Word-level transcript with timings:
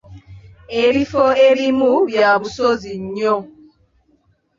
Ebifo 0.83 1.25
ebimu 1.49 1.91
bya 2.09 2.31
busozi 2.41 2.91
nnyo. 3.03 3.35